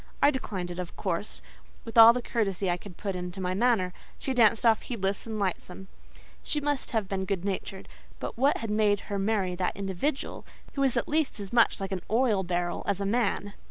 [0.19, 1.43] I declined it of course,
[1.85, 5.37] with all the courtesy I could put into my manner; she danced off heedless and
[5.37, 5.89] lightsome.
[6.41, 7.87] She must have been good natured;
[8.19, 10.43] but what had made her marry that individual,
[10.73, 13.53] who was at least as much like an oil barrel as a man?